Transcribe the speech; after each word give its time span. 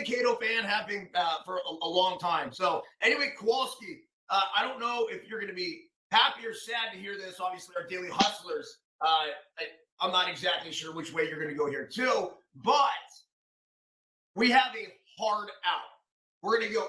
big 0.00 0.14
Cato 0.14 0.34
fan, 0.36 0.64
have 0.64 0.88
been 0.88 1.08
uh, 1.14 1.36
for 1.44 1.56
a, 1.56 1.84
a, 1.84 1.88
long 1.88 2.18
time. 2.18 2.52
So 2.52 2.82
anyway, 3.02 3.32
Kowalski, 3.38 4.02
uh, 4.28 4.40
I 4.56 4.66
don't 4.66 4.80
know 4.80 5.06
if 5.10 5.28
you're 5.28 5.40
going 5.40 5.50
to 5.50 5.56
be 5.56 5.84
happy 6.10 6.46
or 6.46 6.54
sad 6.54 6.92
to 6.92 6.98
hear 6.98 7.16
this. 7.16 7.40
Obviously, 7.40 7.74
our 7.80 7.86
daily 7.86 8.08
hustlers. 8.10 8.78
Uh, 9.00 9.06
I, 9.58 9.64
I'm 10.00 10.12
not 10.12 10.28
exactly 10.28 10.72
sure 10.72 10.94
which 10.94 11.12
way 11.12 11.28
you're 11.28 11.38
going 11.38 11.50
to 11.50 11.58
go 11.58 11.68
here 11.68 11.86
too, 11.86 12.30
but 12.56 12.80
we 14.34 14.50
have 14.50 14.74
a 14.74 14.92
hard 15.18 15.48
out. 15.66 15.80
We're 16.42 16.58
going 16.58 16.68
to 16.68 16.74
go 16.74 16.86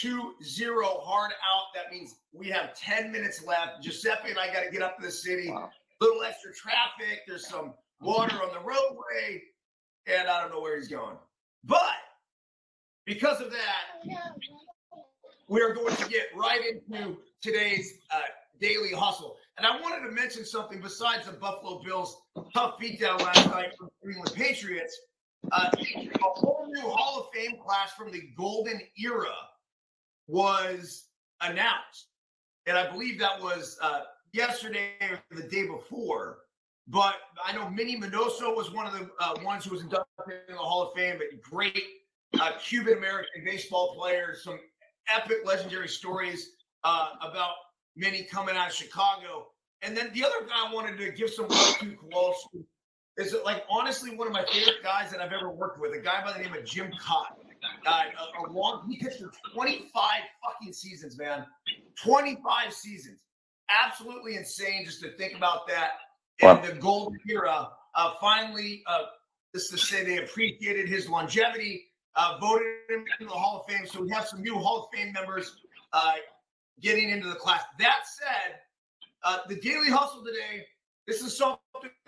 8-2-0 0.00 1.04
hard 1.04 1.32
out. 1.32 1.64
That 1.74 1.92
means 1.92 2.14
we 2.32 2.48
have 2.50 2.78
10 2.78 3.10
minutes 3.10 3.44
left. 3.44 3.82
Giuseppe 3.82 4.30
and 4.30 4.38
I 4.38 4.52
got 4.52 4.62
to 4.62 4.70
get 4.70 4.82
up 4.82 4.96
to 4.98 5.04
the 5.04 5.10
city. 5.10 5.50
Wow. 5.50 5.70
Little 6.00 6.22
extra 6.22 6.52
traffic. 6.54 7.22
There's 7.26 7.48
some 7.48 7.74
water 8.00 8.36
on 8.36 8.52
the 8.52 8.60
roadway, 8.60 9.42
and 10.06 10.28
I 10.28 10.40
don't 10.40 10.52
know 10.52 10.60
where 10.60 10.76
he's 10.76 10.86
going. 10.86 11.16
But 11.64 11.96
because 13.06 13.40
of 13.40 13.50
that, 13.50 14.16
we 15.48 15.62
are 15.62 15.72
going 15.72 15.94
to 15.96 16.08
get 16.08 16.26
right 16.36 16.60
into 16.66 17.16
today's 17.40 17.94
uh, 18.10 18.20
daily 18.60 18.92
hustle. 18.92 19.36
And 19.56 19.66
I 19.66 19.80
wanted 19.80 20.06
to 20.08 20.12
mention 20.12 20.44
something 20.44 20.80
besides 20.80 21.26
the 21.26 21.32
Buffalo 21.32 21.80
Bills' 21.82 22.16
tough 22.52 22.78
beatdown 22.78 23.20
last 23.20 23.48
night 23.48 23.72
from 23.78 23.88
the 24.02 24.30
Patriots. 24.32 24.98
Uh, 25.52 25.70
a 25.78 26.10
whole 26.20 26.66
new 26.68 26.88
Hall 26.88 27.20
of 27.20 27.26
Fame 27.32 27.56
class 27.64 27.92
from 27.92 28.10
the 28.10 28.20
Golden 28.36 28.80
Era 28.98 29.34
was 30.26 31.06
announced. 31.40 32.08
And 32.66 32.76
I 32.76 32.90
believe 32.90 33.20
that 33.20 33.40
was 33.40 33.78
uh, 33.80 34.00
yesterday 34.32 34.90
or 35.00 35.20
the 35.36 35.48
day 35.48 35.66
before. 35.66 36.38
But 36.88 37.14
I 37.44 37.52
know 37.52 37.70
Minnie 37.70 38.00
Minoso 38.00 38.56
was 38.56 38.72
one 38.72 38.86
of 38.86 38.92
the 38.92 39.08
uh, 39.20 39.34
ones 39.44 39.64
who 39.64 39.70
was 39.70 39.82
inducted 39.82 40.40
in 40.48 40.54
the 40.54 40.60
Hall 40.60 40.88
of 40.88 40.94
Fame, 40.94 41.18
but 41.18 41.40
great 41.40 41.84
uh, 42.40 42.52
Cuban 42.62 42.98
American 42.98 43.44
baseball 43.44 43.94
player, 43.98 44.34
some 44.40 44.58
epic 45.14 45.38
legendary 45.44 45.88
stories 45.88 46.50
uh, 46.84 47.10
about 47.22 47.52
Minnie 47.96 48.24
coming 48.30 48.56
out 48.56 48.68
of 48.68 48.74
Chicago. 48.74 49.48
And 49.82 49.96
then 49.96 50.10
the 50.14 50.24
other 50.24 50.46
guy 50.46 50.68
I 50.68 50.74
wanted 50.74 50.98
to 50.98 51.10
give 51.12 51.30
some 51.30 51.48
love 51.48 51.78
to 51.78 51.96
Kowalski 51.96 52.64
is 53.18 53.34
like 53.44 53.64
honestly 53.70 54.14
one 54.16 54.26
of 54.26 54.32
my 54.32 54.44
favorite 54.44 54.82
guys 54.82 55.10
that 55.10 55.20
I've 55.20 55.32
ever 55.32 55.50
worked 55.50 55.80
with, 55.80 55.94
a 55.94 55.98
guy 55.98 56.22
by 56.24 56.32
the 56.32 56.44
name 56.44 56.54
of 56.54 56.64
Jim 56.64 56.90
Kaat. 57.02 57.36
Uh, 57.86 58.02
a, 58.44 58.48
a 58.48 58.52
long, 58.52 58.86
he 58.88 58.98
pitched 58.98 59.18
for 59.18 59.30
25 59.54 59.90
fucking 59.92 60.72
seasons, 60.72 61.18
man. 61.18 61.46
25 62.02 62.72
seasons. 62.72 63.20
Absolutely 63.70 64.36
insane 64.36 64.84
just 64.84 65.00
to 65.02 65.10
think 65.12 65.36
about 65.36 65.66
that. 65.66 65.92
And 66.42 66.58
wow. 66.58 66.66
the 66.66 66.74
golden 66.74 67.18
era. 67.28 67.68
Uh, 67.94 68.12
finally, 68.20 68.82
uh, 68.86 69.04
this 69.54 69.70
to 69.70 69.78
say 69.78 70.04
they 70.04 70.18
appreciated 70.18 70.86
his 70.88 71.08
longevity, 71.08 71.86
uh, 72.16 72.38
voted 72.40 72.66
him 72.88 73.04
into 73.20 73.32
the 73.32 73.38
Hall 73.38 73.60
of 73.60 73.72
Fame. 73.72 73.86
So 73.86 74.02
we 74.02 74.10
have 74.10 74.26
some 74.26 74.42
new 74.42 74.58
Hall 74.58 74.84
of 74.84 74.98
Fame 74.98 75.12
members 75.12 75.56
uh, 75.92 76.14
getting 76.80 77.10
into 77.10 77.28
the 77.28 77.36
class. 77.36 77.62
That 77.78 78.00
said, 78.04 78.56
uh, 79.22 79.38
the 79.48 79.56
Daily 79.56 79.90
Hustle 79.90 80.24
today 80.24 80.66
this 81.06 81.22
is 81.22 81.36
something 81.36 81.60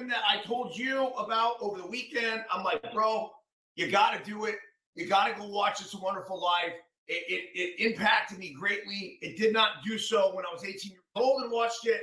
that 0.09 0.23
I 0.29 0.43
told 0.43 0.77
you 0.77 1.09
about 1.19 1.55
over 1.61 1.79
the 1.79 1.87
weekend. 1.87 2.45
I'm 2.53 2.65
like, 2.65 2.93
bro, 2.93 3.31
you 3.77 3.89
got 3.89 4.19
to 4.19 4.29
do 4.29 4.47
it. 4.47 4.57
You 4.97 5.07
got 5.07 5.29
to 5.29 5.41
go 5.41 5.47
watch 5.47 5.81
It's 5.81 5.95
a 5.95 5.99
Wonderful 5.99 6.43
Life. 6.43 6.75
It, 7.07 7.25
it, 7.29 7.59
it, 7.59 7.93
impacted 7.93 8.39
me 8.39 8.53
greatly. 8.53 9.19
It 9.23 9.39
did 9.39 9.53
not 9.53 9.85
do 9.87 9.99
so 9.99 10.35
when 10.35 10.45
I 10.45 10.53
was 10.53 10.65
18 10.65 10.91
years 10.91 11.03
old 11.15 11.43
and 11.43 11.53
watched 11.53 11.87
it. 11.87 12.03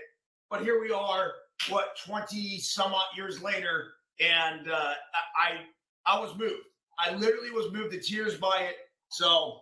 But 0.50 0.64
here 0.64 0.82
we 0.82 0.92
are, 0.92 1.34
what, 1.70 1.98
20 2.06 2.60
some 2.60 2.94
odd 2.94 3.04
years 3.16 3.42
later. 3.42 3.92
And 4.20 4.72
uh, 4.72 4.94
I, 5.38 5.58
I 6.06 6.20
was 6.20 6.36
moved. 6.38 6.64
I 7.00 7.14
literally 7.16 7.52
was 7.52 7.72
moved 7.72 7.92
to 7.92 8.00
tears 8.00 8.36
by 8.36 8.68
it. 8.70 8.76
So 9.10 9.62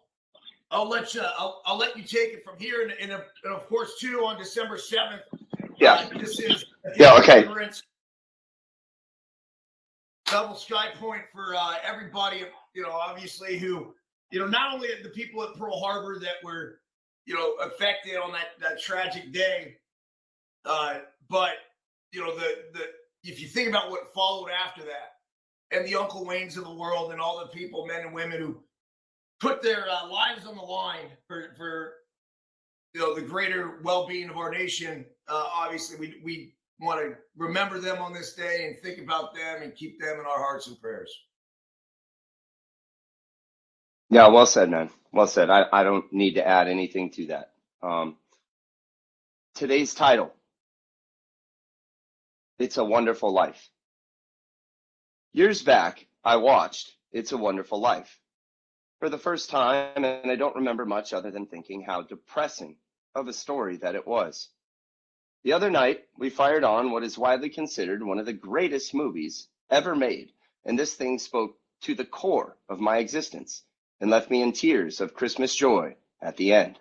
I'll 0.72 0.90
let 0.90 1.14
you, 1.14 1.22
I'll, 1.38 1.62
I'll 1.66 1.78
let 1.78 1.98
you 1.98 2.04
take 2.04 2.34
it 2.34 2.44
from 2.44 2.58
here. 2.58 2.82
And, 2.84 2.92
and, 3.00 3.12
and 3.12 3.54
of 3.54 3.68
course, 3.68 3.98
too, 4.00 4.26
on 4.26 4.38
December 4.38 4.78
7th, 4.78 5.22
yeah. 5.78 6.08
This 6.18 6.40
is 6.40 6.66
yeah, 6.96 7.16
okay. 7.16 7.48
Double 10.26 10.56
sky 10.56 10.88
point 11.00 11.24
for 11.32 11.56
uh, 11.56 11.76
everybody, 11.84 12.44
you 12.74 12.82
know, 12.82 12.92
obviously 12.92 13.58
who, 13.58 13.94
you 14.32 14.40
know, 14.40 14.48
not 14.48 14.74
only 14.74 14.90
the 15.04 15.10
people 15.10 15.44
at 15.44 15.54
Pearl 15.56 15.80
Harbor 15.80 16.18
that 16.20 16.44
were, 16.44 16.80
you 17.26 17.36
know, 17.36 17.54
affected 17.56 18.16
on 18.16 18.32
that, 18.32 18.60
that 18.62 18.82
tragic 18.82 19.32
day, 19.32 19.76
uh, 20.66 21.00
but, 21.30 21.52
you 22.12 22.22
know, 22.22 22.36
the, 22.36 22.56
the, 22.74 22.86
if 23.24 23.42
you 23.42 23.48
think 23.48 23.70
about 23.70 23.90
what 23.90 24.14
followed 24.14 24.50
after 24.50 24.82
that 24.84 25.18
and 25.74 25.86
the 25.86 25.96
Uncle 25.96 26.26
Waynes 26.26 26.58
of 26.58 26.64
the 26.64 26.74
world 26.74 27.12
and 27.12 27.20
all 27.20 27.40
the 27.40 27.48
people, 27.48 27.86
men 27.86 28.02
and 28.02 28.14
women 28.14 28.40
who 28.40 28.58
put 29.40 29.62
their 29.62 29.86
uh, 29.90 30.08
lives 30.10 30.46
on 30.46 30.56
the 30.56 30.62
line 30.62 31.08
for, 31.28 31.54
for, 31.58 31.94
you 32.94 33.02
know, 33.02 33.16
the 33.16 33.22
greater 33.22 33.80
well-being 33.84 34.30
of 34.30 34.38
our 34.38 34.52
nation. 34.52 35.06
Uh, 35.28 35.50
obviously, 35.54 35.98
we, 35.98 36.22
we 36.24 36.56
want 36.80 37.00
to 37.02 37.16
remember 37.38 37.80
them 37.80 38.02
on 38.02 38.14
this 38.14 38.34
day 38.34 38.68
and 38.68 38.80
think 38.82 39.00
about 39.04 39.34
them 39.34 39.64
and 39.64 39.76
keep 39.76 40.00
them 40.00 40.20
in 40.20 40.26
our 40.26 40.38
hearts 40.38 40.68
and 40.68 40.80
prayers. 40.80 41.12
Yeah, 44.10 44.28
well 44.28 44.46
said, 44.46 44.70
man. 44.70 44.90
Well 45.12 45.28
said. 45.28 45.50
I, 45.50 45.66
I 45.72 45.84
don't 45.84 46.12
need 46.14 46.36
to 46.36 46.48
add 46.48 46.68
anything 46.68 47.10
to 47.12 47.28
that. 47.28 47.52
Um, 47.82 48.18
today's 49.56 49.94
title 49.94 50.32
It's 52.60 52.78
a 52.78 52.84
Wonderful 52.84 53.34
Life. 53.34 53.70
Years 55.36 55.64
back, 55.64 56.06
I 56.24 56.36
watched 56.36 56.94
It's 57.12 57.32
a 57.32 57.38
Wonderful 57.38 57.80
Life 57.80 58.20
for 59.00 59.10
the 59.10 59.18
first 59.18 59.50
time, 59.50 60.06
and 60.06 60.32
I 60.32 60.36
don't 60.36 60.58
remember 60.58 60.86
much 60.86 61.12
other 61.12 61.32
than 61.32 61.48
thinking 61.48 61.82
how 61.82 62.04
depressing 62.04 62.76
of 63.16 63.28
a 63.28 63.34
story 63.34 63.78
that 63.78 63.96
it 63.96 64.06
was. 64.06 64.50
The 65.44 65.54
other 65.54 65.72
night, 65.72 66.04
we 66.20 66.30
fired 66.30 66.64
on 66.64 66.92
what 66.92 67.04
is 67.04 67.18
widely 67.18 67.50
considered 67.50 68.04
one 68.04 68.20
of 68.20 68.28
the 68.28 68.34
greatest 68.34 68.94
movies 68.94 69.48
ever 69.72 69.96
made, 69.96 70.32
and 70.66 70.78
this 70.78 70.94
thing 70.94 71.18
spoke 71.18 71.58
to 71.82 71.96
the 71.96 72.06
core 72.06 72.56
of 72.70 72.80
my 72.80 72.98
existence 72.98 73.64
and 74.00 74.12
left 74.12 74.30
me 74.30 74.44
in 74.44 74.52
tears 74.52 75.02
of 75.02 75.16
Christmas 75.16 75.56
joy 75.56 75.96
at 76.22 76.38
the 76.38 76.54
end. 76.54 76.78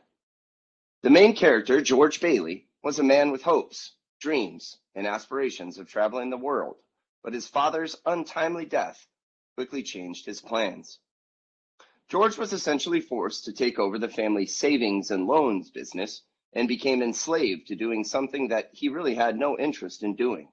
The 1.00 1.08
main 1.08 1.34
character, 1.34 1.80
George 1.80 2.20
Bailey, 2.20 2.68
was 2.82 2.98
a 2.98 3.02
man 3.02 3.30
with 3.30 3.44
hopes, 3.44 3.92
dreams, 4.20 4.76
and 4.94 5.06
aspirations 5.06 5.78
of 5.78 5.88
traveling 5.88 6.28
the 6.28 6.36
world, 6.36 6.76
but 7.22 7.34
his 7.34 7.48
father's 7.48 7.96
untimely 8.06 8.64
death 8.64 9.06
quickly 9.56 9.82
changed 9.82 10.26
his 10.26 10.40
plans. 10.40 10.98
George 12.08 12.36
was 12.36 12.52
essentially 12.52 13.00
forced 13.00 13.44
to 13.44 13.52
take 13.52 13.78
over 13.78 13.98
the 13.98 14.08
family 14.08 14.46
savings 14.46 15.10
and 15.10 15.26
loans 15.26 15.70
business 15.70 16.22
and 16.52 16.68
became 16.68 17.02
enslaved 17.02 17.66
to 17.68 17.74
doing 17.74 18.04
something 18.04 18.48
that 18.48 18.70
he 18.72 18.88
really 18.88 19.14
had 19.14 19.38
no 19.38 19.58
interest 19.58 20.02
in 20.02 20.14
doing. 20.14 20.48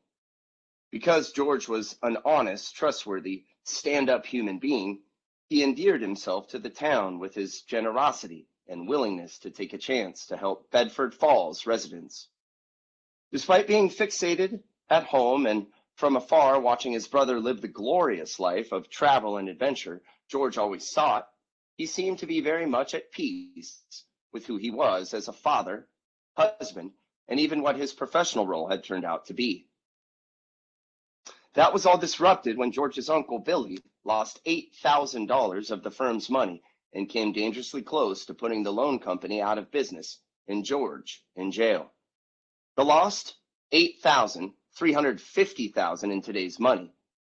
Because 0.92 1.34
George 1.34 1.68
was 1.68 1.98
an 2.02 2.18
honest, 2.24 2.76
trustworthy, 2.76 3.44
stand 3.64 4.10
up 4.10 4.26
human 4.26 4.60
being, 4.60 5.02
he 5.50 5.64
endeared 5.64 6.02
himself 6.02 6.48
to 6.50 6.60
the 6.60 6.70
town 6.70 7.20
with 7.20 7.36
his 7.36 7.62
generosity 7.64 8.48
and 8.68 8.88
willingness 8.88 9.40
to 9.40 9.50
take 9.50 9.74
a 9.74 9.78
chance 9.78 10.28
to 10.28 10.38
help 10.38 10.70
Bedford 10.72 11.14
Falls 11.14 11.66
residents. 11.66 12.28
Despite 13.32 13.68
being 13.68 13.90
fixated 13.90 14.62
at 14.90 15.04
home 15.04 15.46
and 15.46 15.68
from 16.00 16.16
afar 16.16 16.58
watching 16.62 16.94
his 16.94 17.10
brother 17.10 17.42
live 17.42 17.60
the 17.60 17.68
glorious 17.68 18.40
life 18.40 18.72
of 18.72 18.90
travel 18.90 19.36
and 19.36 19.50
adventure 19.50 20.02
George 20.30 20.58
always 20.58 20.90
sought, 20.90 21.28
he 21.76 21.86
seemed 21.86 22.20
to 22.20 22.26
be 22.26 22.40
very 22.40 22.66
much 22.66 22.94
at 22.94 23.12
peace 23.12 23.84
with 24.32 24.46
who 24.46 24.56
he 24.56 24.72
was 24.72 25.14
as 25.14 25.28
a 25.28 25.34
father, 25.34 25.90
husband, 26.38 26.94
and 27.28 27.38
even 27.42 27.62
what 27.62 27.76
his 27.76 27.92
professional 27.92 28.48
role 28.48 28.70
had 28.70 28.82
turned 28.82 29.04
out 29.04 29.26
to 29.26 29.34
be. 29.34 29.68
That 31.56 31.74
was 31.74 31.86
all 31.86 31.98
disrupted 31.98 32.58
when 32.58 32.72
George's 32.72 33.10
uncle 33.10 33.40
Billy 33.40 33.80
lost 34.06 34.40
$8,000 34.46 35.70
of 35.70 35.84
the 35.84 35.92
firm's 35.92 36.30
money 36.30 36.64
and 36.94 37.10
came 37.10 37.34
dangerously 37.34 37.82
close 37.82 38.26
to 38.28 38.34
putting 38.34 38.64
the 38.64 38.72
loan 38.72 39.00
company 39.00 39.42
out 39.42 39.58
of 39.58 39.70
business 39.70 40.20
and 40.48 40.64
George 40.64 41.22
in 41.36 41.52
jail. 41.52 41.92
The 42.78 42.86
lost 42.86 43.36
8,000, 43.74 44.54
350,000 44.80 46.10
in 46.10 46.22
today's 46.22 46.58
money 46.58 46.90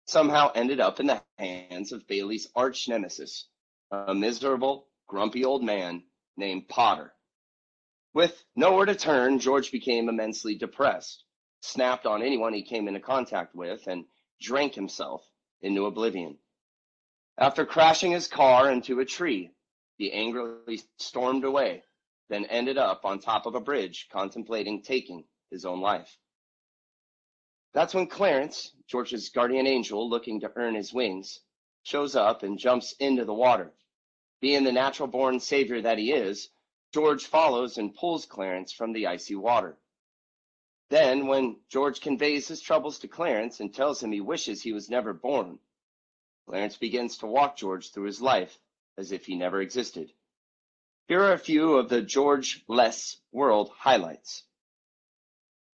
somehow 0.06 0.50
ended 0.56 0.81
up 0.81 0.98
in 0.98 1.06
the 1.06 1.22
hands 1.38 1.93
of 1.93 2.04
Bailey's 2.08 2.48
arch 2.56 2.88
nemesis, 2.88 3.46
a 3.93 4.12
miserable, 4.12 4.88
grumpy 5.06 5.44
old 5.44 5.62
man 5.62 6.02
named 6.37 6.69
Potter. 6.69 7.14
With 8.12 8.44
nowhere 8.56 8.87
to 8.87 8.96
turn, 8.96 9.38
George 9.38 9.70
became 9.70 10.08
immensely 10.08 10.56
depressed, 10.56 11.22
snapped 11.60 12.04
on 12.04 12.20
anyone 12.20 12.52
he 12.52 12.64
came 12.64 12.88
into 12.88 12.98
contact 12.98 13.54
with, 13.54 13.87
and 13.87 14.06
drank 14.40 14.75
himself 14.75 15.25
into 15.62 15.87
oblivion. 15.87 16.38
After 17.38 17.64
crashing 17.64 18.10
his 18.10 18.26
car 18.26 18.72
into 18.72 18.98
a 18.98 19.04
tree, 19.04 19.52
he 19.98 20.10
angrily 20.10 20.81
stormed 20.98 21.44
away, 21.44 21.84
then 22.28 22.44
ended 22.46 22.76
up 22.76 23.04
on 23.04 23.20
top 23.20 23.46
of 23.46 23.54
a 23.54 23.60
bridge 23.60 24.08
contemplating 24.10 24.82
taking 24.82 25.22
his 25.52 25.64
own 25.64 25.81
life. 25.81 26.19
That's 27.76 27.93
when 27.93 28.06
Clarence, 28.06 28.73
George's 28.87 29.28
guardian 29.28 29.67
angel 29.67 30.08
looking 30.08 30.40
to 30.40 30.52
earn 30.56 30.75
his 30.75 30.94
wings, 30.94 31.40
shows 31.82 32.17
up 32.17 32.43
and 32.43 32.58
jumps 32.58 32.93
into 32.93 33.26
the 33.26 33.34
water, 33.34 33.70
Being 34.40 34.64
the 34.64 34.73
natural 34.73 35.08
born 35.08 35.40
savior 35.40 35.82
that 35.82 35.99
he 35.99 36.11
is, 36.11 36.49
George 36.94 37.26
follows 37.26 37.76
and 37.76 37.94
pulls 37.94 38.25
Clarence 38.25 38.73
from 38.73 38.94
the 38.94 39.08
icy 39.08 39.34
water. 39.34 39.76
Then, 40.88 41.26
when 41.26 41.61
George 41.69 42.00
conveys 42.00 42.49
his 42.49 42.62
troubles 42.62 42.99
to 43.00 43.08
Clarence 43.08 43.61
and 43.61 43.75
tells 43.75 44.02
him 44.02 44.11
he 44.11 44.22
wishes 44.22 44.62
he 44.62 44.72
was 44.72 44.88
never 44.88 45.12
born, 45.12 45.58
Clarence 46.46 46.79
begins 46.79 47.19
to 47.19 47.26
walk 47.26 47.58
George 47.58 47.90
through 47.90 48.06
his 48.06 48.22
life 48.22 48.58
as 48.96 49.12
if 49.12 49.26
he 49.26 49.37
never 49.37 49.61
existed. 49.61 50.11
Here 51.08 51.22
are 51.22 51.34
a 51.34 51.38
few 51.38 51.75
of 51.75 51.90
the 51.90 52.00
George 52.00 52.64
Less 52.69 53.19
world 53.32 53.69
highlights. 53.69 54.44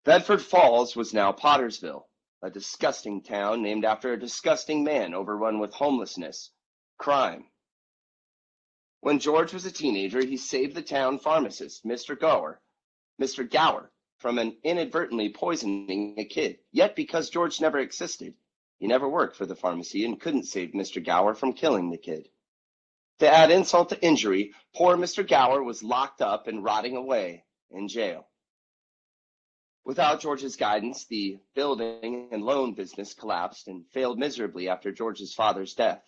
Bedford 0.07 0.42
Falls 0.42 0.95
was 0.95 1.13
now 1.13 1.33
Pottersville, 1.33 2.06
a 2.42 2.50
disgusting 2.50 3.21
town 3.21 3.62
named 3.62 3.83
after 3.83 4.13
a 4.13 4.18
disgusting 4.18 4.86
man 4.86 5.13
overrun 5.13 5.59
with 5.59 5.74
homelessness, 5.74 6.50
crime. 6.98 7.44
When 9.01 9.19
George 9.19 9.51
was 9.51 9.65
a 9.65 9.71
teenager, 9.71 10.25
he 10.25 10.38
saved 10.38 10.75
the 10.75 10.81
town 10.81 11.19
pharmacist, 11.19 11.83
Mr. 11.83 12.18
Gower, 12.18 12.62
Mr. 13.21 13.51
Gower, 13.51 13.92
from 14.19 14.39
an 14.39 14.56
inadvertently 14.63 15.27
poisoning 15.33 16.15
a 16.18 16.24
kid. 16.24 16.59
Yet, 16.71 16.95
because 16.95 17.30
George 17.30 17.59
never 17.59 17.77
existed, 17.77 18.33
he 18.80 18.88
never 18.88 19.09
worked 19.09 19.36
for 19.36 19.45
the 19.45 19.57
pharmacy 19.57 20.06
and 20.06 20.21
couldn't 20.21 20.45
save 20.45 20.69
Mr. 20.69 21.04
Gower 21.04 21.33
from 21.33 21.51
killing 21.51 21.89
the 21.89 21.98
kid. 21.98 22.30
To 23.19 23.30
add 23.30 23.51
insult 23.51 23.89
to 23.89 24.01
injury, 24.01 24.54
poor 24.74 24.95
Mr. 24.95 25.27
Gower 25.27 25.62
was 25.62 25.83
locked 25.83 26.21
up 26.21 26.48
and 26.48 26.63
rotting 26.63 26.95
away 26.95 27.44
in 27.71 27.89
jail. 27.89 28.30
Without 29.88 30.19
George's 30.19 30.57
guidance, 30.57 31.06
the 31.06 31.39
building 31.56 32.28
and 32.34 32.44
loan 32.44 32.74
business 32.74 33.13
collapsed 33.13 33.69
and 33.69 33.88
failed 33.94 34.19
miserably 34.19 34.68
after 34.68 34.92
George's 34.92 35.34
father's 35.34 35.75
death. 35.75 36.04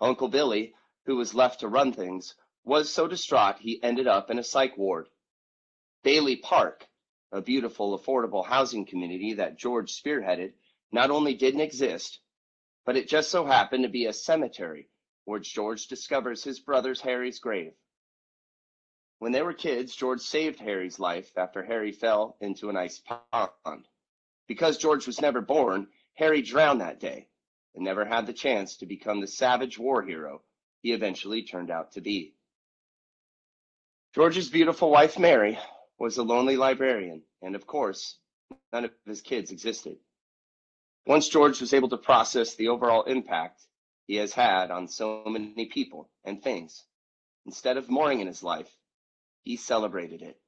Uncle 0.00 0.26
Billy, 0.26 0.74
who 1.06 1.14
was 1.14 1.32
left 1.32 1.60
to 1.60 1.68
run 1.68 1.92
things, 1.92 2.34
was 2.64 2.92
so 2.92 3.06
distraught 3.06 3.60
he 3.60 3.80
ended 3.84 4.08
up 4.08 4.32
in 4.32 4.38
a 4.40 4.42
psych 4.42 4.76
ward. 4.76 5.06
Bailey 6.02 6.34
Park, 6.34 6.88
a 7.30 7.40
beautiful, 7.40 7.96
affordable 7.96 8.44
housing 8.44 8.84
community 8.84 9.34
that 9.34 9.56
George 9.56 9.92
spearheaded, 9.92 10.54
not 10.90 11.12
only 11.12 11.34
didn't 11.34 11.60
exist, 11.60 12.18
but 12.84 12.96
it 12.96 13.06
just 13.06 13.30
so 13.30 13.46
happened 13.46 13.84
to 13.84 13.88
be 13.88 14.06
a 14.06 14.12
cemetery 14.12 14.90
where 15.24 15.38
George 15.38 15.86
discovers 15.86 16.42
his 16.42 16.58
brother's 16.58 17.02
Harry's 17.02 17.38
grave. 17.38 17.74
When 19.18 19.32
they 19.32 19.42
were 19.42 19.52
kids, 19.52 19.96
George 19.96 20.20
saved 20.20 20.60
Harry's 20.60 20.98
life 20.98 21.36
after 21.36 21.64
Harry 21.64 21.92
fell 21.92 22.36
into 22.40 22.70
an 22.70 22.76
ice 22.76 23.02
pond. 23.32 23.88
Because 24.46 24.78
George 24.78 25.06
was 25.06 25.20
never 25.20 25.40
born, 25.40 25.88
Harry 26.14 26.40
drowned 26.40 26.80
that 26.80 27.00
day 27.00 27.28
and 27.74 27.84
never 27.84 28.04
had 28.04 28.26
the 28.26 28.32
chance 28.32 28.76
to 28.76 28.86
become 28.86 29.20
the 29.20 29.26
savage 29.26 29.78
war 29.78 30.02
hero 30.02 30.42
he 30.82 30.92
eventually 30.92 31.42
turned 31.42 31.70
out 31.70 31.92
to 31.92 32.00
be. 32.00 32.34
George's 34.14 34.48
beautiful 34.48 34.90
wife, 34.90 35.18
Mary, 35.18 35.58
was 35.98 36.16
a 36.16 36.22
lonely 36.22 36.56
librarian, 36.56 37.22
and 37.42 37.54
of 37.56 37.66
course, 37.66 38.16
none 38.72 38.84
of 38.84 38.92
his 39.04 39.20
kids 39.20 39.50
existed. 39.50 39.98
Once 41.06 41.28
George 41.28 41.60
was 41.60 41.74
able 41.74 41.88
to 41.88 41.96
process 41.96 42.54
the 42.54 42.68
overall 42.68 43.02
impact 43.02 43.62
he 44.06 44.16
has 44.16 44.32
had 44.32 44.70
on 44.70 44.88
so 44.88 45.24
many 45.26 45.66
people 45.66 46.08
and 46.24 46.42
things, 46.42 46.84
instead 47.46 47.76
of 47.76 47.90
mourning 47.90 48.20
in 48.20 48.26
his 48.26 48.42
life, 48.42 48.70
he 49.48 49.56
celebrated 49.56 50.20
it. 50.20 50.38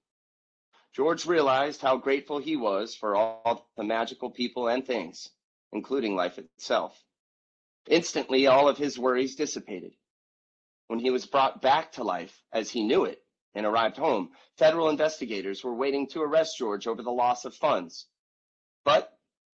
George 0.92 1.24
realized 1.24 1.80
how 1.80 1.96
grateful 1.96 2.38
he 2.38 2.54
was 2.54 2.94
for 2.94 3.16
all 3.16 3.66
the 3.78 3.82
magical 3.82 4.30
people 4.30 4.68
and 4.68 4.86
things, 4.86 5.30
including 5.72 6.14
life 6.14 6.36
itself. 6.36 7.02
Instantly, 7.88 8.46
all 8.46 8.68
of 8.68 8.76
his 8.76 8.98
worries 8.98 9.36
dissipated. 9.36 9.94
When 10.88 10.98
he 10.98 11.08
was 11.08 11.24
brought 11.24 11.62
back 11.62 11.92
to 11.92 12.04
life 12.04 12.42
as 12.52 12.70
he 12.70 12.82
knew 12.82 13.06
it 13.06 13.22
and 13.54 13.64
arrived 13.64 13.96
home, 13.96 14.32
federal 14.58 14.90
investigators 14.90 15.64
were 15.64 15.74
waiting 15.74 16.06
to 16.08 16.20
arrest 16.20 16.58
George 16.58 16.86
over 16.86 17.02
the 17.02 17.10
loss 17.10 17.46
of 17.46 17.54
funds. 17.54 18.06
But 18.84 19.10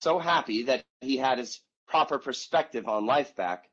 so 0.02 0.20
happy 0.20 0.62
that 0.64 0.84
he 1.00 1.16
had 1.16 1.38
his 1.38 1.60
proper 1.88 2.20
perspective 2.20 2.86
on 2.86 3.06
life 3.06 3.34
back, 3.34 3.68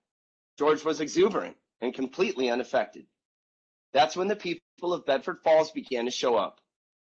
George 0.58 0.84
was 0.84 1.00
exuberant 1.00 1.58
and 1.80 1.94
completely 1.94 2.50
unaffected. 2.50 3.06
That's 3.94 4.18
when 4.18 4.30
the 4.30 4.36
people 4.80 4.94
of 4.94 5.06
Bedford 5.06 5.42
Falls 5.44 5.72
began 5.72 6.06
to 6.06 6.12
show 6.12 6.38
up, 6.38 6.62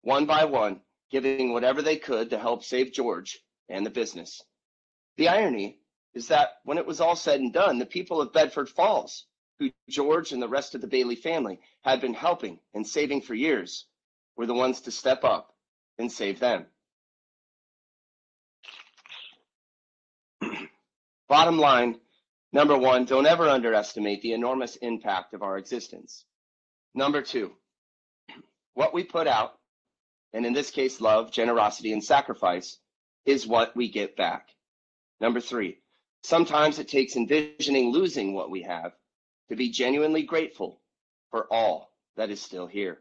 one 0.02 0.26
by 0.26 0.46
one, 0.46 0.80
giving 1.12 1.52
whatever 1.52 1.82
they 1.82 1.98
could 1.98 2.30
to 2.30 2.40
help 2.40 2.64
save 2.64 2.94
George 2.94 3.40
and 3.68 3.86
the 3.86 3.90
business. 3.90 4.42
The 5.18 5.28
irony 5.28 5.80
is 6.14 6.30
that 6.30 6.60
when 6.64 6.78
it 6.78 6.86
was 6.86 7.02
all 7.02 7.18
said 7.18 7.42
and 7.42 7.52
done, 7.52 7.78
the 7.78 7.86
people 7.86 8.22
of 8.22 8.32
Bedford 8.32 8.70
Falls, 8.70 9.26
who 9.60 9.70
George 9.90 10.32
and 10.32 10.42
the 10.42 10.48
rest 10.48 10.76
of 10.76 10.82
the 10.82 10.88
Bailey 10.88 11.18
family 11.18 11.60
had 11.84 12.00
been 12.00 12.14
helping 12.14 12.58
and 12.74 12.88
saving 12.88 13.20
for 13.22 13.34
years, 13.34 13.86
were 14.38 14.46
the 14.46 14.54
ones 14.54 14.80
to 14.82 14.92
step 14.92 15.26
up 15.26 15.54
and 15.98 16.10
save 16.10 16.40
them. 16.40 16.68
Bottom 21.28 21.58
line, 21.60 22.00
number 22.54 22.78
one, 22.78 23.04
don't 23.04 23.26
ever 23.26 23.50
underestimate 23.50 24.22
the 24.22 24.32
enormous 24.32 24.78
impact 24.78 25.34
of 25.34 25.44
our 25.44 25.58
existence. 25.58 26.24
Number 26.98 27.22
two, 27.22 27.52
what 28.74 28.92
we 28.92 29.04
put 29.04 29.28
out, 29.28 29.60
and 30.34 30.48
in 30.48 30.54
this 30.54 30.72
case, 30.72 31.00
love, 31.00 31.32
generosity, 31.32 31.94
and 31.94 32.04
sacrifice, 32.04 32.80
is 33.24 33.46
what 33.46 33.76
we 33.76 33.88
get 33.88 34.18
back. 34.18 34.50
Number 35.22 35.40
three, 35.40 35.78
sometimes 36.24 36.80
it 36.80 36.88
takes 36.88 37.16
envisioning 37.16 37.92
losing 37.92 38.34
what 38.34 38.50
we 38.50 38.64
have 38.64 38.94
to 39.50 39.56
be 39.56 39.70
genuinely 39.70 40.24
grateful 40.24 40.82
for 41.30 41.46
all 41.54 41.92
that 42.16 42.32
is 42.32 42.42
still 42.42 42.66
here. 42.66 42.98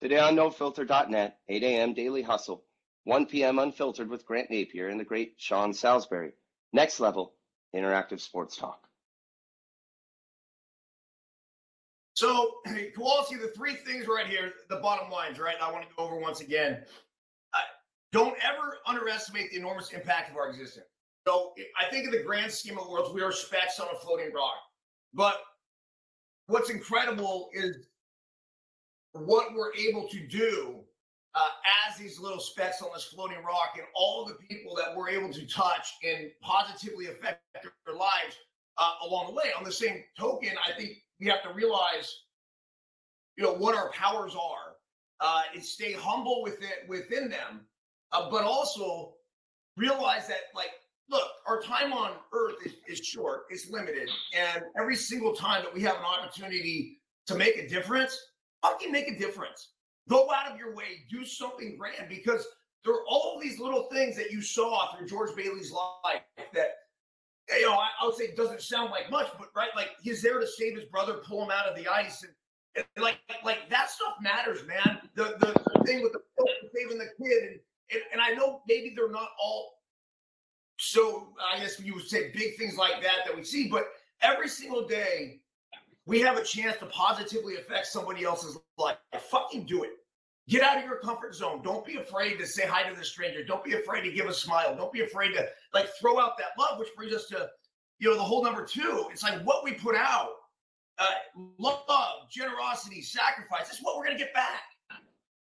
Today 0.00 0.20
on 0.20 0.36
nofilter.net, 0.36 1.38
8 1.48 1.62
a.m. 1.64 1.94
Daily 1.94 2.22
Hustle, 2.22 2.62
1 3.02 3.26
p.m. 3.26 3.58
Unfiltered 3.58 4.08
with 4.08 4.26
Grant 4.26 4.48
Napier 4.48 4.90
and 4.90 5.00
the 5.00 5.04
great 5.04 5.34
Sean 5.38 5.74
Salisbury. 5.74 6.34
Next 6.72 7.00
level, 7.00 7.34
interactive 7.74 8.20
sports 8.20 8.56
talk. 8.56 8.87
So, 12.18 12.54
Kowalski, 12.96 13.36
the 13.36 13.52
three 13.56 13.74
things 13.74 14.08
right 14.08 14.26
here, 14.26 14.52
the 14.68 14.78
bottom 14.78 15.08
lines, 15.08 15.38
right? 15.38 15.54
I 15.62 15.70
want 15.70 15.88
to 15.88 15.94
go 15.96 16.02
over 16.02 16.16
once 16.16 16.40
again. 16.40 16.82
Uh, 17.54 17.58
don't 18.10 18.36
ever 18.42 18.78
underestimate 18.88 19.52
the 19.52 19.58
enormous 19.58 19.92
impact 19.92 20.28
of 20.28 20.36
our 20.36 20.48
existence. 20.48 20.86
So, 21.28 21.52
I 21.80 21.88
think 21.92 22.06
in 22.06 22.10
the 22.10 22.24
grand 22.24 22.50
scheme 22.50 22.76
of 22.76 22.88
worlds, 22.88 23.14
we 23.14 23.22
are 23.22 23.30
specks 23.30 23.78
on 23.78 23.86
a 23.94 23.98
floating 24.00 24.32
rock. 24.34 24.56
But 25.14 25.36
what's 26.48 26.70
incredible 26.70 27.50
is 27.52 27.86
what 29.12 29.54
we're 29.54 29.72
able 29.76 30.08
to 30.08 30.26
do 30.26 30.80
uh, 31.36 31.46
as 31.88 31.98
these 31.98 32.18
little 32.18 32.40
specks 32.40 32.82
on 32.82 32.88
this 32.94 33.04
floating 33.04 33.44
rock 33.44 33.74
and 33.76 33.86
all 33.94 34.24
the 34.24 34.34
people 34.48 34.74
that 34.74 34.96
we're 34.96 35.10
able 35.10 35.32
to 35.32 35.46
touch 35.46 35.86
and 36.02 36.32
positively 36.42 37.06
affect 37.06 37.42
their 37.62 37.94
lives 37.94 38.34
uh, 38.76 38.94
along 39.06 39.28
the 39.28 39.34
way. 39.34 39.52
On 39.56 39.62
the 39.62 39.70
same 39.70 40.02
token, 40.18 40.50
I 40.66 40.72
think 40.76 40.96
we 41.20 41.26
have 41.26 41.42
to 41.42 41.52
realize, 41.52 42.12
you 43.36 43.44
know, 43.44 43.54
what 43.54 43.74
our 43.74 43.90
powers 43.90 44.34
are, 44.34 44.76
uh, 45.20 45.42
and 45.54 45.64
stay 45.64 45.92
humble 45.92 46.42
with 46.42 46.62
it 46.62 46.88
within 46.88 47.28
them, 47.28 47.66
uh, 48.12 48.30
but 48.30 48.44
also 48.44 49.14
realize 49.76 50.28
that, 50.28 50.42
like, 50.54 50.70
look, 51.10 51.28
our 51.46 51.60
time 51.60 51.92
on 51.92 52.12
Earth 52.32 52.56
is, 52.64 52.74
is 52.86 52.98
short, 53.04 53.42
it's 53.50 53.70
limited, 53.70 54.08
and 54.36 54.62
every 54.78 54.96
single 54.96 55.34
time 55.34 55.62
that 55.64 55.74
we 55.74 55.82
have 55.82 55.96
an 55.96 56.04
opportunity 56.04 57.00
to 57.26 57.34
make 57.34 57.56
a 57.56 57.68
difference, 57.68 58.16
fucking 58.62 58.92
make 58.92 59.08
a 59.08 59.18
difference. 59.18 59.72
Go 60.08 60.30
out 60.30 60.50
of 60.50 60.58
your 60.58 60.74
way, 60.74 61.04
do 61.10 61.24
something 61.24 61.76
grand, 61.78 62.08
because 62.08 62.46
there 62.84 62.94
are 62.94 63.04
all 63.08 63.38
these 63.40 63.58
little 63.58 63.88
things 63.92 64.16
that 64.16 64.30
you 64.30 64.40
saw 64.40 64.94
through 64.94 65.08
George 65.08 65.34
Bailey's 65.36 65.72
life 65.72 66.22
that 66.54 66.70
you 67.50 67.62
know, 67.62 67.74
I, 67.74 68.04
would 68.04 68.14
say 68.14 68.24
it 68.24 68.36
doesn't 68.36 68.62
sound 68.62 68.90
like 68.90 69.10
much, 69.10 69.28
but 69.38 69.48
right, 69.56 69.70
like 69.74 69.90
he's 70.02 70.22
there 70.22 70.38
to 70.38 70.46
save 70.46 70.76
his 70.76 70.84
brother, 70.84 71.14
pull 71.14 71.44
him 71.44 71.50
out 71.50 71.66
of 71.66 71.76
the 71.76 71.88
ice, 71.88 72.22
and, 72.22 72.84
and 72.96 73.02
like 73.02 73.18
like 73.44 73.70
that 73.70 73.90
stuff 73.90 74.14
matters, 74.20 74.66
man. 74.66 74.98
The 75.14 75.36
the 75.38 75.84
thing 75.84 76.02
with 76.02 76.12
the 76.12 76.20
saving 76.74 76.98
the 76.98 77.08
kid, 77.22 77.42
and, 77.42 77.60
and 77.92 78.02
and 78.12 78.20
I 78.20 78.34
know 78.34 78.62
maybe 78.68 78.92
they're 78.94 79.10
not 79.10 79.30
all 79.42 79.78
so 80.78 81.28
I 81.52 81.58
guess 81.58 81.80
you 81.80 81.94
would 81.94 82.06
say 82.06 82.30
big 82.34 82.56
things 82.56 82.76
like 82.76 83.02
that 83.02 83.26
that 83.26 83.36
we 83.36 83.42
see, 83.42 83.68
but 83.68 83.88
every 84.22 84.48
single 84.48 84.86
day 84.86 85.40
we 86.06 86.20
have 86.20 86.38
a 86.38 86.44
chance 86.44 86.76
to 86.78 86.86
positively 86.86 87.56
affect 87.56 87.86
somebody 87.88 88.24
else's 88.24 88.58
life. 88.78 88.96
Fucking 89.30 89.66
do 89.66 89.82
it. 89.82 89.90
Get 90.48 90.62
out 90.62 90.78
of 90.78 90.84
your 90.84 90.96
comfort 91.00 91.34
zone. 91.34 91.60
Don't 91.62 91.84
be 91.84 91.96
afraid 91.96 92.38
to 92.38 92.46
say 92.46 92.66
hi 92.66 92.88
to 92.88 92.96
the 92.96 93.04
stranger. 93.04 93.44
Don't 93.44 93.62
be 93.62 93.74
afraid 93.74 94.02
to 94.02 94.12
give 94.12 94.26
a 94.26 94.32
smile. 94.32 94.74
Don't 94.74 94.92
be 94.92 95.02
afraid 95.02 95.34
to 95.34 95.46
like 95.74 95.88
throw 96.00 96.18
out 96.18 96.38
that 96.38 96.48
love, 96.58 96.78
which 96.78 96.88
brings 96.96 97.12
us 97.12 97.26
to, 97.26 97.48
you 97.98 98.10
know, 98.10 98.16
the 98.16 98.22
whole 98.22 98.42
number 98.42 98.64
two. 98.64 99.06
It's 99.10 99.22
like 99.22 99.42
what 99.42 99.64
we 99.64 99.72
put 99.72 99.94
out, 99.94 100.30
uh, 100.98 101.06
love, 101.58 102.30
generosity, 102.30 103.02
sacrifice. 103.02 103.68
That's 103.68 103.82
what 103.82 103.96
we're 103.96 104.06
gonna 104.06 104.18
get 104.18 104.34
back. 104.34 104.62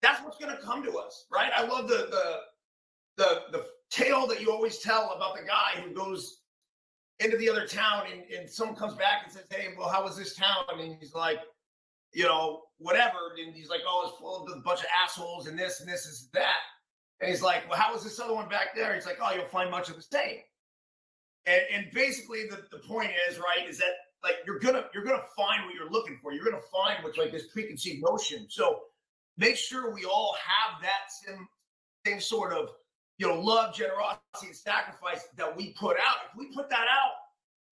That's 0.03 0.23
what's 0.23 0.39
gonna 0.39 0.59
come 0.63 0.83
to 0.85 0.99
us, 0.99 1.27
right? 1.33 1.51
I 1.55 1.65
love 1.65 1.89
the 1.89 2.09
the 2.11 2.41
the 3.17 3.43
the 3.53 3.67
tale 3.91 4.27
that 4.27 4.41
you 4.41 4.51
always 4.51 4.79
tell 4.79 5.13
about 5.15 5.37
the 5.37 5.43
guy 5.43 5.81
who 5.81 5.93
goes 5.95 6.41
into 7.21 7.37
the 7.37 7.49
other 7.49 7.67
town 7.67 8.05
and, 8.13 8.23
and 8.31 8.49
someone 8.49 8.77
comes 8.77 8.95
back 8.95 9.23
and 9.25 9.33
says, 9.33 9.45
Hey, 9.51 9.69
well, 9.79 9.89
how 9.89 10.05
was 10.05 10.17
this 10.17 10.35
town? 10.35 10.65
And 10.73 10.97
he's 11.01 11.15
like, 11.15 11.41
you 12.13 12.25
know, 12.25 12.63
whatever. 12.79 13.19
And 13.43 13.55
he's 13.55 13.69
like, 13.69 13.81
Oh, 13.87 14.09
it's 14.09 14.19
full 14.19 14.45
of 14.45 14.57
a 14.57 14.61
bunch 14.61 14.81
of 14.81 14.87
assholes 15.03 15.47
and 15.47 15.59
this 15.59 15.81
and 15.81 15.89
this 15.89 16.07
is 16.07 16.29
that. 16.35 16.61
And 17.21 17.31
he's 17.31 17.43
like, 17.43 17.69
Well, 17.69 17.79
how 17.79 17.93
was 17.93 18.05
this 18.05 18.21
other 18.21 18.35
one 18.35 18.49
back 18.49 18.75
there? 18.75 18.95
He's 18.95 19.07
like, 19.07 19.19
Oh, 19.23 19.35
you'll 19.35 19.47
find 19.47 19.71
much 19.71 19.89
of 19.89 19.97
the 19.97 20.03
same. 20.03 20.39
And, 21.47 21.63
and 21.73 21.87
basically 21.93 22.45
the, 22.49 22.65
the 22.71 22.79
point 22.79 23.11
is, 23.29 23.39
right, 23.39 23.69
is 23.69 23.79
that 23.79 23.93
like 24.23 24.37
you're 24.47 24.59
gonna 24.59 24.85
you're 24.93 25.05
gonna 25.05 25.23
find 25.37 25.65
what 25.65 25.75
you're 25.75 25.91
looking 25.91 26.19
for. 26.23 26.33
You're 26.33 26.45
gonna 26.45 26.63
find 26.73 27.03
what's 27.03 27.19
like 27.19 27.33
this 27.33 27.47
preconceived 27.47 28.03
notion. 28.03 28.47
So 28.49 28.81
make 29.39 29.57
sure 29.57 29.95
we 29.95 30.05
all 30.05 30.37
have 30.45 30.83
that 30.83 31.13
same 31.25 31.47
same 32.05 32.21
sort 32.21 32.53
of 32.53 32.71
you 33.19 33.29
know 33.29 33.41
love, 33.41 33.75
generosity, 33.75 34.21
and 34.47 34.57
sacrifice 34.57 35.27
that 35.37 35.57
we 35.57 35.73
put 35.75 35.97
out. 35.97 36.17
If 36.31 36.39
we 36.39 36.53
put 36.55 36.69
that 36.71 36.87
out, 36.91 37.13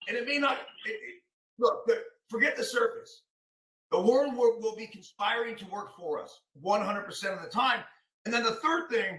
and 0.09 0.17
it 0.17 0.27
may 0.27 0.39
not 0.39 0.59
it, 0.87 0.91
it, 0.91 1.23
look. 1.59 1.87
The, 1.87 2.03
forget 2.29 2.57
the 2.57 2.65
surface. 2.65 3.23
The 3.91 4.01
world 4.01 4.37
will, 4.37 4.61
will 4.61 4.77
be 4.77 4.87
conspiring 4.87 5.57
to 5.57 5.67
work 5.67 5.97
for 5.97 6.23
us 6.23 6.41
100% 6.63 7.09
of 7.35 7.43
the 7.43 7.49
time. 7.49 7.81
And 8.25 8.35
then 8.35 8.43
the 8.43 8.57
third 8.57 8.91
thing 8.91 9.19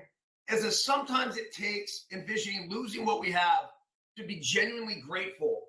is 0.49 0.63
that 0.63 0.71
sometimes 0.71 1.37
it 1.37 1.53
takes 1.53 2.05
envisioning 2.11 2.69
losing 2.69 3.05
what 3.05 3.19
we 3.19 3.31
have 3.31 3.69
to 4.17 4.23
be 4.23 4.39
genuinely 4.39 5.01
grateful 5.05 5.65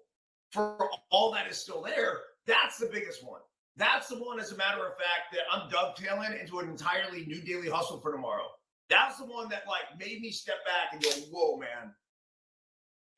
for 0.51 0.91
all 1.11 1.33
that 1.33 1.49
is 1.49 1.57
still 1.59 1.83
there. 1.83 2.19
That's 2.47 2.79
the 2.79 2.87
biggest 2.87 3.25
one. 3.25 3.41
That's 3.77 4.09
the 4.09 4.17
one, 4.17 4.41
as 4.41 4.53
a 4.53 4.57
matter 4.57 4.79
of 4.79 4.97
fact, 4.97 5.33
that 5.33 5.43
I'm 5.51 5.71
dovetailing 5.71 6.39
into 6.39 6.59
an 6.59 6.69
entirely 6.69 7.25
new 7.27 7.41
daily 7.41 7.69
hustle 7.69 8.01
for 8.01 8.13
tomorrow. 8.13 8.47
That's 8.89 9.19
the 9.19 9.27
one 9.27 9.49
that 9.51 9.63
like 9.69 9.99
made 9.99 10.21
me 10.21 10.31
step 10.31 10.57
back 10.67 10.93
and 10.93 11.03
go, 11.03 11.11
"Whoa, 11.31 11.57
man!" 11.57 11.95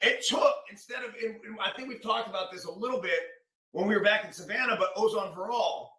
It 0.02 0.24
took 0.26 0.54
instead 0.70 1.02
of, 1.02 1.14
and 1.14 1.58
I 1.60 1.70
think 1.72 1.88
we've 1.88 2.02
talked 2.02 2.28
about 2.28 2.52
this 2.52 2.64
a 2.64 2.70
little 2.70 3.00
bit 3.00 3.20
when 3.70 3.86
we 3.88 3.94
were 3.96 4.02
back 4.02 4.24
in 4.24 4.32
Savannah, 4.32 4.76
but 4.76 4.90
Ozone 4.96 5.34
for 5.34 5.50
all. 5.50 5.91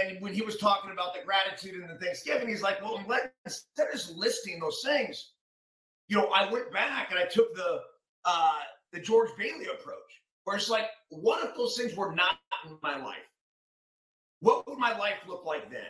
And 0.00 0.20
when 0.20 0.34
he 0.34 0.42
was 0.42 0.56
talking 0.56 0.90
about 0.90 1.14
the 1.14 1.20
gratitude 1.24 1.80
and 1.80 1.88
the 1.88 2.04
Thanksgiving, 2.04 2.48
he's 2.48 2.62
like, 2.62 2.82
"Well, 2.82 2.98
instead 3.44 3.86
of 3.88 3.92
just 3.92 4.16
listing 4.16 4.58
those 4.58 4.82
things, 4.84 5.32
you 6.08 6.16
know, 6.16 6.28
I 6.28 6.50
went 6.50 6.72
back 6.72 7.10
and 7.10 7.18
I 7.18 7.24
took 7.24 7.54
the 7.54 7.80
uh, 8.24 8.58
the 8.92 9.00
George 9.00 9.30
Bailey 9.36 9.66
approach, 9.66 10.22
where 10.44 10.56
it's 10.56 10.70
like, 10.70 10.86
what 11.10 11.44
if 11.44 11.56
those 11.56 11.76
things 11.76 11.94
were 11.96 12.14
not 12.14 12.38
in 12.66 12.78
my 12.82 12.96
life? 12.96 13.16
What 14.40 14.66
would 14.66 14.78
my 14.78 14.96
life 14.96 15.16
look 15.26 15.44
like 15.44 15.70
then? 15.70 15.82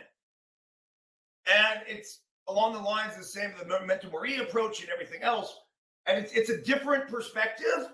And 1.47 1.81
it's 1.87 2.21
along 2.47 2.73
the 2.73 2.79
lines 2.79 3.17
the 3.17 3.23
same 3.23 3.51
the 3.59 3.65
memento 3.65 4.09
mori 4.09 4.37
approach 4.37 4.81
and 4.81 4.89
everything 4.89 5.21
else. 5.21 5.55
And 6.07 6.17
it's 6.23 6.33
it's 6.33 6.49
a 6.49 6.61
different 6.61 7.07
perspective, 7.07 7.89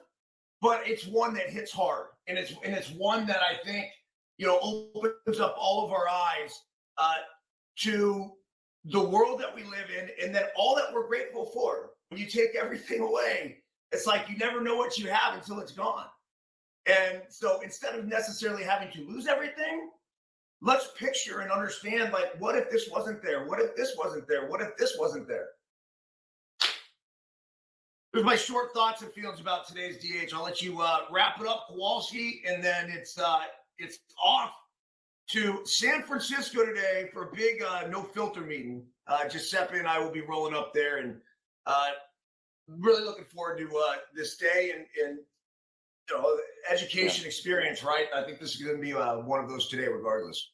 but 0.61 0.81
it's 0.85 1.07
one 1.07 1.33
that 1.35 1.49
hits 1.49 1.71
hard, 1.71 2.07
and 2.27 2.37
it's 2.37 2.53
and 2.63 2.73
it's 2.73 2.91
one 2.91 3.25
that 3.27 3.39
I 3.41 3.55
think 3.65 3.87
you 4.37 4.47
know 4.47 4.59
opens 4.95 5.39
up 5.39 5.55
all 5.57 5.85
of 5.85 5.91
our 5.91 6.07
eyes 6.07 6.53
uh, 6.97 7.15
to 7.79 8.31
the 8.85 8.99
world 8.99 9.39
that 9.39 9.53
we 9.53 9.63
live 9.63 9.89
in, 9.95 10.09
and 10.23 10.33
then 10.33 10.43
all 10.55 10.75
that 10.75 10.93
we're 10.93 11.07
grateful 11.07 11.45
for. 11.53 11.91
When 12.09 12.19
you 12.19 12.27
take 12.27 12.55
everything 12.55 13.01
away, 13.01 13.59
it's 13.91 14.05
like 14.05 14.29
you 14.29 14.37
never 14.37 14.61
know 14.61 14.75
what 14.75 14.97
you 14.97 15.09
have 15.09 15.33
until 15.33 15.59
it's 15.59 15.71
gone. 15.71 16.05
And 16.87 17.21
so 17.29 17.61
instead 17.61 17.97
of 17.97 18.05
necessarily 18.05 18.63
having 18.63 18.91
to 18.91 19.07
lose 19.07 19.27
everything, 19.27 19.89
let's 20.61 20.89
picture 20.97 21.39
and 21.39 21.51
understand 21.51 22.11
like, 22.11 22.39
what 22.39 22.55
if 22.57 22.69
this 22.69 22.89
wasn't 22.91 23.21
there? 23.21 23.45
What 23.45 23.59
if 23.59 23.75
this 23.75 23.95
wasn't 23.97 24.27
there? 24.27 24.47
What 24.47 24.61
if 24.61 24.75
this 24.77 24.97
wasn't 24.99 25.27
there? 25.27 25.49
There's 28.13 28.25
my 28.25 28.35
short 28.35 28.73
thoughts 28.73 29.01
and 29.01 29.11
feelings 29.13 29.39
about 29.39 29.67
today's 29.67 29.97
DH. 29.97 30.33
I'll 30.33 30.43
let 30.43 30.61
you 30.61 30.81
uh, 30.81 31.01
wrap 31.11 31.39
it 31.39 31.47
up, 31.47 31.67
Kowalski, 31.69 32.41
and 32.45 32.61
then 32.61 32.89
it's 32.89 33.17
uh, 33.17 33.43
it's 33.81 33.99
off 34.23 34.51
to 35.31 35.61
San 35.65 36.03
Francisco 36.03 36.65
today 36.65 37.09
for 37.13 37.29
a 37.29 37.35
big 37.35 37.61
uh, 37.61 37.87
no 37.89 38.03
filter 38.03 38.41
meeting. 38.41 38.85
Uh, 39.07 39.27
Giuseppe 39.27 39.77
and 39.77 39.87
I 39.87 39.99
will 39.99 40.11
be 40.11 40.21
rolling 40.21 40.53
up 40.53 40.73
there, 40.73 40.97
and 40.97 41.17
uh, 41.65 41.89
really 42.67 43.03
looking 43.03 43.25
forward 43.25 43.57
to 43.57 43.67
uh, 43.67 43.95
this 44.15 44.37
day 44.37 44.71
and, 44.75 44.85
and 45.05 45.19
you 46.09 46.17
know 46.17 46.37
education 46.69 47.23
yeah. 47.23 47.27
experience. 47.27 47.83
Right, 47.83 48.05
I 48.15 48.23
think 48.23 48.39
this 48.39 48.55
is 48.55 48.61
going 48.61 48.77
to 48.77 48.81
be 48.81 48.93
uh, 48.93 49.17
one 49.17 49.43
of 49.43 49.49
those 49.49 49.67
today, 49.67 49.87
regardless. 49.87 50.51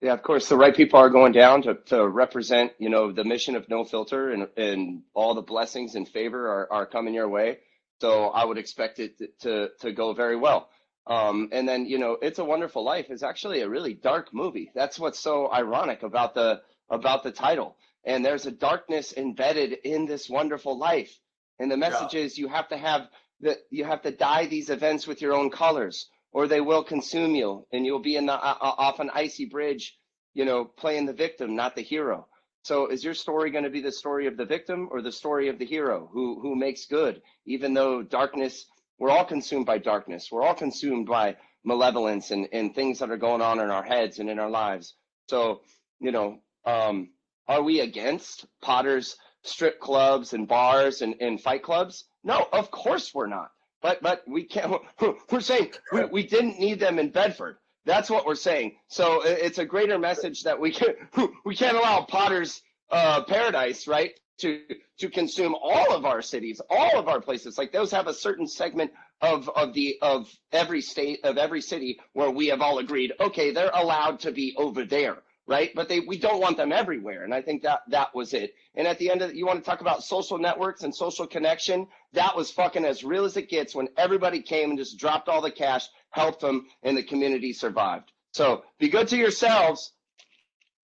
Yeah, 0.00 0.12
of 0.12 0.22
course, 0.22 0.48
the 0.48 0.56
right 0.56 0.74
people 0.74 1.00
are 1.00 1.10
going 1.10 1.32
down 1.32 1.62
to, 1.62 1.74
to 1.86 2.06
represent, 2.06 2.70
you 2.78 2.88
know, 2.88 3.10
the 3.10 3.24
mission 3.24 3.56
of 3.56 3.68
No 3.68 3.82
Filter 3.82 4.30
and, 4.30 4.46
and 4.56 5.02
all 5.12 5.34
the 5.34 5.42
blessings 5.42 5.96
and 5.96 6.06
favor 6.06 6.46
are, 6.46 6.68
are 6.72 6.86
coming 6.86 7.14
your 7.14 7.28
way. 7.28 7.58
So 8.00 8.26
I 8.28 8.44
would 8.44 8.58
expect 8.58 9.00
it 9.00 9.18
to, 9.18 9.28
to, 9.40 9.68
to 9.80 9.92
go 9.92 10.14
very 10.14 10.36
well. 10.36 10.68
Um, 11.08 11.48
and 11.52 11.66
then, 11.66 11.86
you 11.86 11.98
know, 11.98 12.18
It's 12.20 12.38
a 12.38 12.44
Wonderful 12.44 12.84
Life 12.84 13.10
is 13.10 13.22
actually 13.22 13.62
a 13.62 13.68
really 13.68 13.94
dark 13.94 14.32
movie. 14.32 14.70
That's 14.74 14.98
what's 14.98 15.18
so 15.18 15.50
ironic 15.50 16.02
about 16.02 16.34
the 16.34 16.60
about 16.90 17.22
the 17.22 17.32
title. 17.32 17.76
And 18.04 18.24
there's 18.24 18.46
a 18.46 18.52
darkness 18.52 19.14
embedded 19.16 19.72
in 19.84 20.06
this 20.06 20.28
wonderful 20.28 20.78
life. 20.78 21.18
And 21.58 21.70
the 21.70 21.76
message 21.76 22.14
yeah. 22.14 22.20
is 22.20 22.38
you 22.38 22.48
have 22.48 22.68
to 22.68 22.76
have 22.76 23.08
that 23.40 23.58
you 23.70 23.84
have 23.84 24.02
to 24.02 24.10
dye 24.10 24.46
these 24.46 24.70
events 24.70 25.06
with 25.06 25.22
your 25.22 25.34
own 25.34 25.50
colors 25.50 26.08
or 26.32 26.46
they 26.46 26.60
will 26.60 26.84
consume 26.84 27.34
you 27.34 27.66
and 27.72 27.86
you'll 27.86 28.02
be 28.02 28.16
in 28.16 28.26
the 28.26 28.32
uh, 28.32 28.56
uh, 28.60 28.74
off 28.78 29.00
an 29.00 29.10
icy 29.12 29.44
bridge 29.44 29.96
you 30.34 30.44
know 30.44 30.64
playing 30.64 31.06
the 31.06 31.12
victim 31.12 31.54
not 31.54 31.76
the 31.76 31.82
hero 31.82 32.26
so 32.62 32.86
is 32.88 33.04
your 33.04 33.14
story 33.14 33.50
going 33.50 33.64
to 33.64 33.70
be 33.70 33.80
the 33.80 33.92
story 33.92 34.26
of 34.26 34.36
the 34.36 34.44
victim 34.44 34.88
or 34.90 35.02
the 35.02 35.12
story 35.12 35.48
of 35.48 35.58
the 35.58 35.64
hero 35.64 36.08
who 36.12 36.40
who 36.40 36.56
makes 36.56 36.86
good 36.86 37.22
even 37.46 37.74
though 37.74 38.02
darkness 38.02 38.66
we're 38.98 39.10
all 39.10 39.24
consumed 39.24 39.66
by 39.66 39.78
darkness 39.78 40.28
we're 40.30 40.42
all 40.42 40.54
consumed 40.54 41.06
by 41.06 41.36
malevolence 41.64 42.30
and 42.30 42.48
and 42.52 42.74
things 42.74 42.98
that 42.98 43.10
are 43.10 43.16
going 43.16 43.42
on 43.42 43.60
in 43.60 43.70
our 43.70 43.82
heads 43.82 44.18
and 44.18 44.30
in 44.30 44.38
our 44.38 44.50
lives 44.50 44.94
so 45.28 45.60
you 46.00 46.12
know 46.12 46.38
um 46.66 47.10
are 47.48 47.62
we 47.62 47.80
against 47.80 48.46
potters 48.62 49.16
strip 49.42 49.80
clubs 49.80 50.32
and 50.34 50.48
bars 50.48 51.02
and, 51.02 51.14
and 51.20 51.40
fight 51.40 51.62
clubs 51.62 52.04
no 52.24 52.46
of 52.52 52.70
course 52.70 53.14
we're 53.14 53.26
not 53.26 53.50
but 53.82 54.02
but 54.02 54.22
we 54.26 54.44
can't. 54.44 54.74
We're 55.30 55.40
saying 55.40 55.72
we, 55.92 56.04
we 56.06 56.26
didn't 56.26 56.58
need 56.58 56.80
them 56.80 56.98
in 56.98 57.10
Bedford. 57.10 57.58
That's 57.84 58.10
what 58.10 58.26
we're 58.26 58.34
saying. 58.34 58.76
So 58.88 59.22
it's 59.24 59.58
a 59.58 59.64
greater 59.64 59.98
message 59.98 60.42
that 60.42 60.60
we 60.60 60.72
can 60.72 60.94
we 61.44 61.54
can't 61.54 61.76
allow 61.76 62.02
Potter's 62.02 62.60
uh, 62.90 63.22
paradise, 63.24 63.86
right, 63.86 64.12
to 64.38 64.60
to 64.98 65.08
consume 65.08 65.54
all 65.54 65.94
of 65.94 66.04
our 66.04 66.22
cities, 66.22 66.60
all 66.70 66.98
of 66.98 67.08
our 67.08 67.20
places. 67.20 67.58
Like 67.58 67.72
those 67.72 67.90
have 67.90 68.06
a 68.06 68.14
certain 68.14 68.46
segment 68.46 68.92
of 69.20 69.48
of 69.50 69.74
the 69.74 69.98
of 70.02 70.32
every 70.52 70.80
state 70.80 71.20
of 71.24 71.38
every 71.38 71.60
city 71.60 72.00
where 72.12 72.30
we 72.30 72.48
have 72.48 72.60
all 72.60 72.78
agreed, 72.78 73.12
okay, 73.20 73.50
they're 73.52 73.70
allowed 73.74 74.20
to 74.20 74.32
be 74.32 74.54
over 74.56 74.84
there 74.84 75.18
right? 75.48 75.74
But 75.74 75.88
they 75.88 76.00
we 76.00 76.18
don't 76.18 76.40
want 76.40 76.58
them 76.58 76.72
everywhere, 76.72 77.24
and 77.24 77.34
I 77.34 77.42
think 77.42 77.62
that 77.62 77.80
that 77.88 78.14
was 78.14 78.34
it. 78.34 78.54
And 78.74 78.86
at 78.86 78.98
the 78.98 79.10
end 79.10 79.22
of 79.22 79.34
you 79.34 79.46
want 79.46 79.58
to 79.58 79.68
talk 79.68 79.80
about 79.80 80.04
social 80.04 80.38
networks 80.38 80.84
and 80.84 80.94
social 80.94 81.26
connection. 81.26 81.88
That 82.12 82.36
was 82.36 82.50
fucking 82.50 82.84
as 82.84 83.02
real 83.02 83.24
as 83.24 83.36
it 83.36 83.48
gets 83.48 83.74
when 83.74 83.88
everybody 83.96 84.42
came 84.42 84.70
and 84.70 84.78
just 84.78 84.98
dropped 84.98 85.28
all 85.28 85.40
the 85.40 85.50
cash, 85.50 85.88
helped 86.10 86.40
them, 86.40 86.66
and 86.82 86.96
the 86.96 87.02
community 87.02 87.52
survived. 87.52 88.12
So 88.32 88.62
be 88.78 88.88
good 88.88 89.08
to 89.08 89.16
yourselves. 89.16 89.92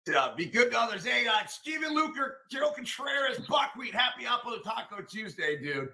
Yeah, 0.09 0.29
be 0.35 0.47
good 0.47 0.71
to 0.71 0.79
others. 0.79 1.05
Hey, 1.05 1.27
uh, 1.27 1.45
Stephen 1.45 1.93
Luker, 1.93 2.37
Joe 2.49 2.71
Contreras, 2.71 3.37
Buckwheat, 3.47 3.93
happy 3.93 4.25
Apple 4.25 4.57
Taco 4.63 5.03
Tuesday, 5.03 5.61
dude. 5.61 5.89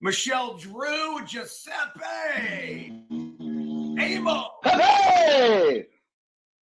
Michelle 0.00 0.56
Drew, 0.56 1.22
Giuseppe, 1.26 3.04
Amo. 3.10 4.46
Hey! 4.64 5.86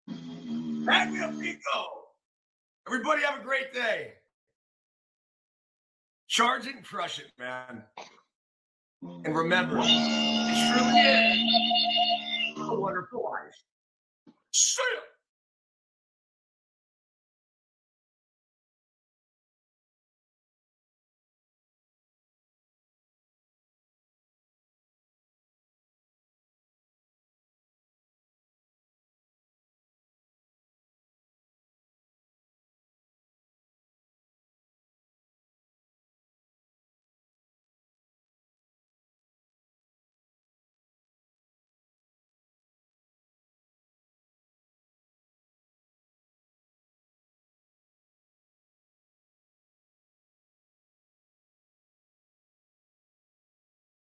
Magnifico. 0.07 1.87
Everybody 2.89 3.23
have 3.25 3.41
a 3.41 3.45
great 3.45 3.75
day. 3.75 4.15
Charge 6.29 6.67
it 6.67 6.77
and 6.77 6.85
crush 6.85 7.19
it, 7.19 7.31
man. 7.39 7.85
And 9.03 9.37
remember, 9.37 9.81
it 9.81 10.73
truly 10.73 11.01
is 11.01 12.69
a 12.71 12.75
wonderful 12.75 13.23
life. 13.23 13.55
See 14.53 14.83
ya. 14.95 15.01